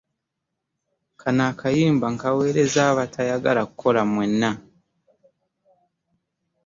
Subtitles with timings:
[1.19, 4.51] Kano akayimba nkaweerezza abatayagala kukola mwenna.